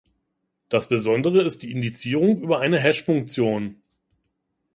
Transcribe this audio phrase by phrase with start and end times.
[0.67, 3.75] Das besondere ist die Indizierung über eine Hashfunktion.